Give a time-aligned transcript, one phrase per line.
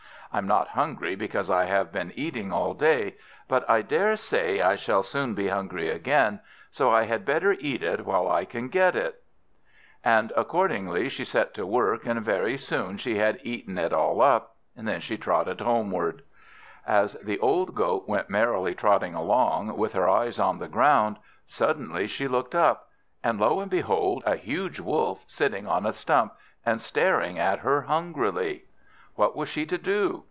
[0.33, 3.15] I'm not hungry, because I have been eating all day;
[3.49, 6.39] but I daresay I shall soon be hungry again,
[6.71, 9.23] so I had better eat it while I can get it."
[10.05, 14.55] And accordingly she set to work, and very soon she had eaten it all up.
[14.73, 16.21] Then she trotted off homeward.
[16.87, 22.07] As the old Goat went merrily trotting along, with her eyes on the ground, suddenly
[22.07, 22.87] she looked up
[23.21, 24.23] and lo and behold!
[24.25, 26.33] a huge Wolf sitting on a stump,
[26.65, 28.63] and staring at her hungrily!
[29.15, 30.19] What was she to do?